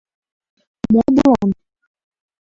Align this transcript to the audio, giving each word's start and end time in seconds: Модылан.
Модылан. 0.91 1.49